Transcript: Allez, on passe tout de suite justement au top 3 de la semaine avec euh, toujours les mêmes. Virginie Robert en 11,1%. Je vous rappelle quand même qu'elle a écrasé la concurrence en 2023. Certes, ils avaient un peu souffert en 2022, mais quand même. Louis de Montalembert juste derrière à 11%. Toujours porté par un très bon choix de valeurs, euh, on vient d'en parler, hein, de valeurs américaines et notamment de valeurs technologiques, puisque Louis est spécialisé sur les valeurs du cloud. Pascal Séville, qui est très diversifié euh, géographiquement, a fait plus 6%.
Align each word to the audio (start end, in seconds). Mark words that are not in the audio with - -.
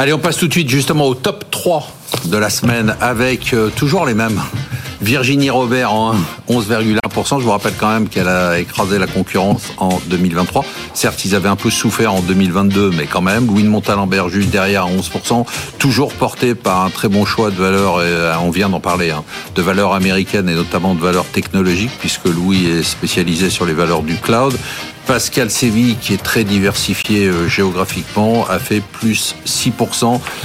Allez, 0.00 0.12
on 0.12 0.20
passe 0.20 0.36
tout 0.36 0.46
de 0.46 0.52
suite 0.52 0.68
justement 0.68 1.08
au 1.08 1.16
top 1.16 1.50
3 1.50 1.84
de 2.26 2.36
la 2.36 2.50
semaine 2.50 2.94
avec 3.00 3.52
euh, 3.52 3.68
toujours 3.68 4.06
les 4.06 4.14
mêmes. 4.14 4.40
Virginie 5.00 5.50
Robert 5.50 5.92
en 5.92 6.14
11,1%. 6.48 7.40
Je 7.40 7.44
vous 7.44 7.50
rappelle 7.50 7.74
quand 7.76 7.90
même 7.90 8.08
qu'elle 8.08 8.28
a 8.28 8.60
écrasé 8.60 9.00
la 9.00 9.08
concurrence 9.08 9.72
en 9.78 10.00
2023. 10.06 10.64
Certes, 10.94 11.24
ils 11.24 11.34
avaient 11.34 11.48
un 11.48 11.56
peu 11.56 11.68
souffert 11.68 12.14
en 12.14 12.20
2022, 12.20 12.92
mais 12.96 13.06
quand 13.06 13.22
même. 13.22 13.48
Louis 13.48 13.64
de 13.64 13.68
Montalembert 13.68 14.28
juste 14.28 14.50
derrière 14.50 14.84
à 14.84 14.88
11%. 14.88 15.44
Toujours 15.80 16.12
porté 16.12 16.54
par 16.54 16.84
un 16.84 16.90
très 16.90 17.08
bon 17.08 17.24
choix 17.24 17.50
de 17.50 17.56
valeurs, 17.56 17.96
euh, 17.98 18.32
on 18.40 18.50
vient 18.50 18.68
d'en 18.68 18.78
parler, 18.78 19.10
hein, 19.10 19.24
de 19.56 19.62
valeurs 19.62 19.94
américaines 19.94 20.48
et 20.48 20.54
notamment 20.54 20.94
de 20.94 21.00
valeurs 21.00 21.26
technologiques, 21.26 21.98
puisque 21.98 22.26
Louis 22.26 22.66
est 22.66 22.84
spécialisé 22.84 23.50
sur 23.50 23.66
les 23.66 23.74
valeurs 23.74 24.02
du 24.02 24.14
cloud. 24.14 24.56
Pascal 25.08 25.50
Séville, 25.50 25.96
qui 25.96 26.12
est 26.12 26.22
très 26.22 26.44
diversifié 26.44 27.28
euh, 27.28 27.48
géographiquement, 27.48 28.46
a 28.46 28.58
fait 28.58 28.82
plus 28.82 29.34
6%. 29.46 30.20